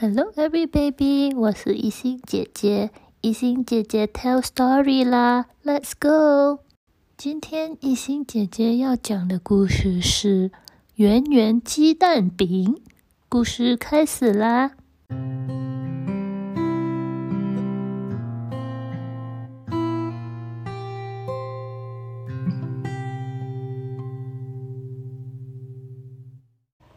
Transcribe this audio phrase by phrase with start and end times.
[0.00, 2.90] Hello, every baby，我是一心姐姐。
[3.20, 6.62] 一心姐姐 tell story 啦，Let's go。
[7.16, 10.52] 今天一心姐姐要讲的故事是
[10.94, 12.80] 圆圆鸡蛋饼。
[13.28, 14.70] 故事开始啦！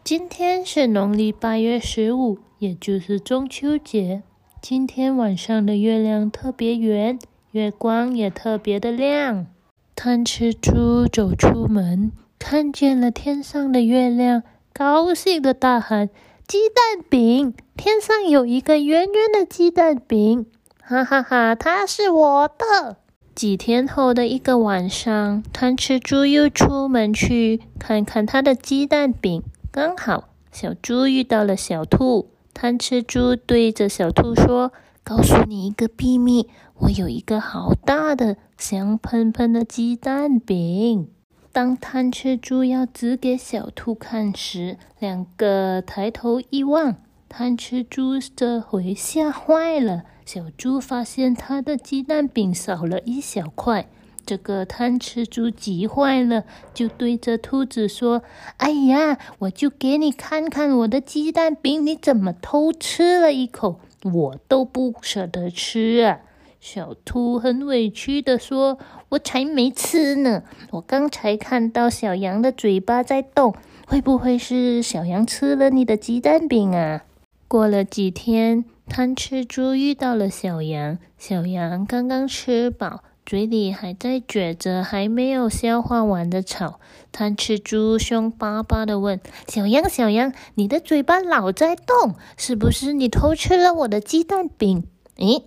[0.04, 4.22] 今天是农历八月十五，也就是中秋节。
[4.62, 7.18] 今天晚上的月亮特别圆，
[7.54, 9.48] 月光也特别的亮。
[9.96, 16.12] 贪吃猪走出门，看见了天上的月亮，高兴的大喊
[16.48, 17.56] ：“鸡蛋饼！
[17.76, 20.46] 天上有一个圆圆的鸡蛋饼！”
[20.86, 22.98] 哈哈哈，它是我的。
[23.34, 29.42] 几天后的一个晚上，贪吃猪又出门去看看他的鸡蛋饼。
[29.72, 32.28] 刚好，小猪遇到了小兔。
[32.54, 34.72] 贪吃猪对着小兔说
[35.04, 41.10] ：“告诉你一个秘密，我有一个好大的、香喷喷的鸡蛋饼。”
[41.52, 46.96] 当贪吃猪要指给小兔看时，两个抬头一望，
[47.28, 50.04] 贪吃猪这回吓坏了。
[50.26, 53.90] 小猪发现他的鸡蛋饼少了一小块。
[54.32, 58.24] 这个贪吃猪急坏了，就对着兔子说
[58.56, 63.82] ：“哎呀，我就给你看看我的鸡蛋饼，你怎么偷吃了一口？
[64.04, 66.20] 我都不舍得吃啊！”
[66.62, 68.80] 小兔很委屈的说
[69.12, 73.54] ：“我才没吃呢，我刚才看到小羊的嘴巴在动，
[73.86, 77.04] 会不会是小羊吃了你的鸡蛋饼啊？”
[77.50, 83.04] 过了几天，贪吃猪遇到了小羊，小羊刚刚吃饱。
[83.32, 86.82] 嘴里还在嚼着还没有消化完的草，
[87.14, 94.84] 贪吃猪凶巴巴的问：“小羊，小羊，你的嘴巴老在动，是不是你偷吃了我的鸡蛋饼？”
[95.16, 95.46] 诶，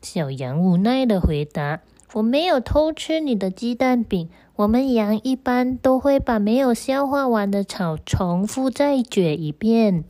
[0.00, 1.80] 小羊无奈的回答
[2.14, 4.30] ：“我没有偷吃你的鸡蛋饼。
[4.54, 10.04] 我们羊一般都会把没有消化完的草重复再嚼一遍。”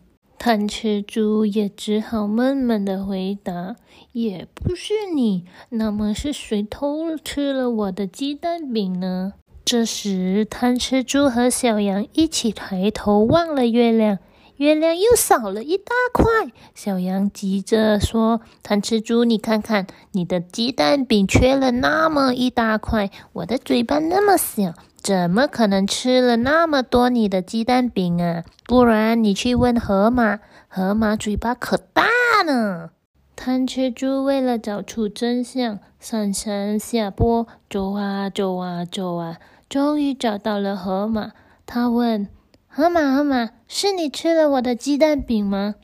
[0.46, 3.76] 贪吃猪也只好闷闷的回答
[4.12, 9.32] ：“也不是你，那么是谁偷吃了我的鸡蛋饼呢？”
[9.64, 14.18] 这时，贪吃猪和小羊一起抬头望了月亮，
[14.58, 16.52] 月亮又少了一大块。
[16.74, 28.42] 小羊急着说：“贪吃猪，你看看，你的鸡蛋饼缺了那么一大块，我的嘴巴那么小。”怎么可能吃了那么多你的鸡蛋饼啊？
[28.66, 32.06] 不然你去问河马，河马嘴巴可大
[32.46, 32.88] 呢。
[33.36, 39.36] 贪吃猪为了找出真相，上山下坡，走啊走啊走啊，
[39.68, 41.32] 终于找到了河马。
[41.66, 42.26] 他问
[42.66, 45.74] 河马：“河马，是你吃了我的鸡蛋饼吗？”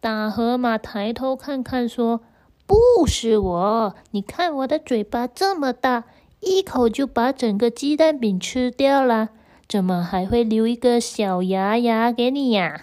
[0.00, 2.22] 大河马抬头看看，说
[2.66, 6.04] ：“不是我，你看我的嘴巴这么大。”
[6.40, 9.28] 一口就把整个鸡蛋饼吃掉了，
[9.68, 12.80] 怎么还会留一个小牙牙给你呀？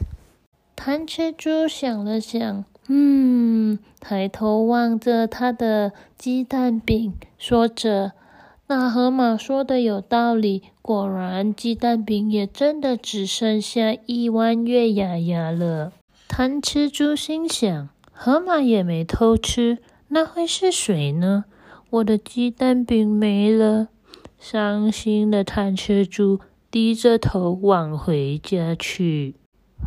[0.76, 8.12] 贪吃猪想了想，嗯，抬头望着他的鸡蛋饼，说着
[8.70, 15.94] ：“那河马说的有道理，果然鸡蛋饼也真的只剩下一弯月牙牙了。”
[16.30, 19.80] 贪吃猪心想：河马也没偷吃，
[20.10, 21.46] 那会是谁呢？
[21.90, 23.88] 我的鸡蛋饼没了，
[24.38, 29.36] 伤心的贪吃猪低着头往回家去。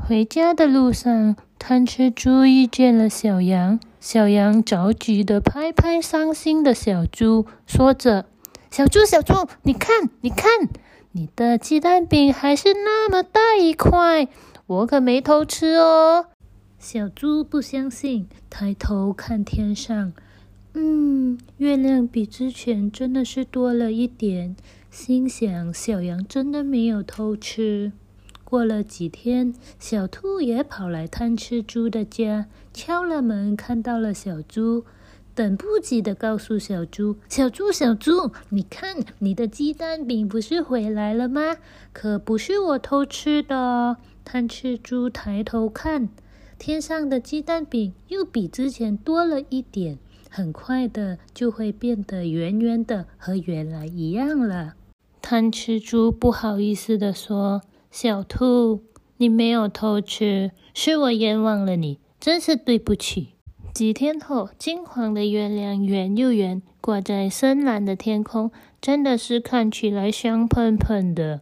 [0.09, 8.25] 回家的路上，贪吃猪遇见了小羊，小羊着急的拍拍伤心的小猪，说着
[8.73, 9.35] ：“小猪，小猪，
[9.65, 10.49] 你看，你看，
[11.13, 14.27] 你的鸡蛋饼还是那么大一块，
[14.67, 16.29] 我可没偷吃哦。”
[16.81, 20.15] 小猪不相信，抬头看天上。
[20.75, 24.55] 嗯，月亮比之前真的是多了一点。
[24.91, 27.93] 心想，小羊真的没有偷吃。
[28.45, 34.85] 过了几天，小兔也跑来贪吃猪的家，敲了门，看到了小猪，
[35.35, 41.57] 等不及的告诉小猪：“小猪，小猪，你看，你的鸡蛋饼不是回来了吗？
[41.93, 46.09] 可不是我偷吃的哦。”贪吃猪抬头看，
[46.59, 49.99] 天上的鸡蛋饼又比之前多了一点。
[50.31, 54.75] 很快的就会变得圆圆的，和原来一样了。
[55.21, 58.85] 贪吃猪不好意思的说：“小兔，
[59.17, 63.35] 你没有偷吃，是我冤枉了你，真是对不起。”
[63.75, 68.51] 几天后，金黄的月亮圆又圆，挂在深蓝的天空，
[68.81, 71.41] 真的是看起来香喷喷的。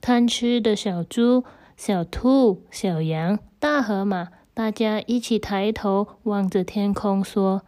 [0.00, 1.44] 贪吃的小猪、
[1.76, 7.62] 小兔、小羊、大河马大家一起抬头望着天空，说：“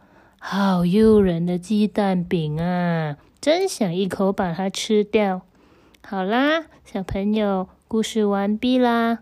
[0.45, 3.15] 好诱人的鸡蛋饼啊！
[3.39, 5.43] 真想一口把它吃掉。”
[6.05, 9.19] 好啦，小朋友，故事完毕啦。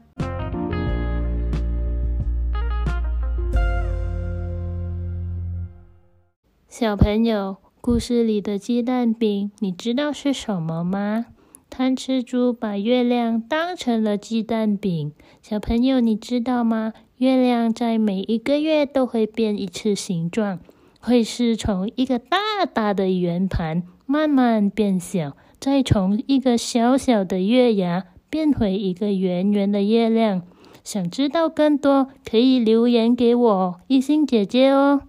[6.67, 11.27] 小朋友，故事里的鸡蛋饼，你知道是什么吗？
[11.69, 15.13] 贪吃猪把月亮当成了鸡蛋饼。
[15.43, 16.93] 小朋友，你知道吗？
[17.17, 20.59] 月亮在每一个月都会变一次形状，
[21.01, 22.37] 会是从一个大
[22.71, 30.43] 大的圆盘慢慢变小，再从一个小小的月牙变回一个圆圆的月亮。
[30.83, 35.01] 想知道更多，可以留言给我，一心姐姐哦。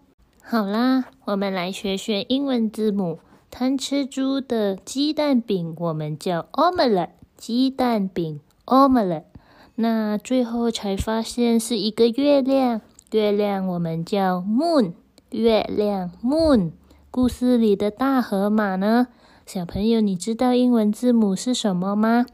[0.42, 3.20] 好啦，我们来学学英文字母。
[3.50, 7.10] 贪吃猪的鸡蛋饼，我们叫 omelette。
[7.36, 9.24] 鸡蛋饼 omelette。
[9.74, 12.80] 那最后才发现是一个月亮，
[13.10, 14.92] 月亮我们叫 moon。
[15.32, 16.70] 月亮 moon。
[17.10, 19.08] 故事里的大河马呢？
[19.46, 22.26] 小朋友，你知道英文字母是什么吗？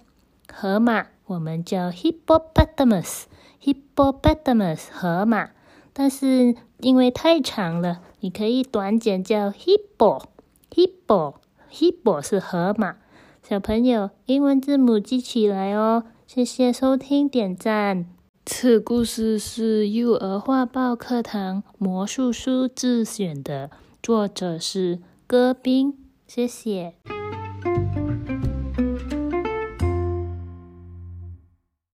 [0.52, 3.22] 河马我们叫 hippopotamus。
[3.62, 5.50] hippopotamus 河马。
[5.92, 12.96] 但是因为太长了，你可以短简叫 hippo，hippo，hippo 是河马。
[13.42, 16.04] 小朋友，英文字母记起来哦。
[16.26, 18.17] 谢谢收听，点赞。
[18.50, 23.70] 此故事是幼儿画报课堂魔术书自选的，
[24.02, 25.94] 作者是戈宾。
[26.26, 26.94] 谢谢。